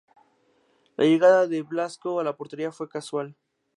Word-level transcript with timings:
La 0.97 1.05
llegada 1.05 1.45
de 1.45 1.61
Blasco 1.61 2.19
a 2.19 2.23
la 2.23 2.35
portería 2.35 2.71
fue 2.71 2.89
casual. 2.89 3.35